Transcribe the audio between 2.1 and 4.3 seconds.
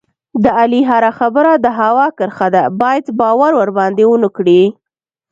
کرښه ده، باید باور ورباندې و نه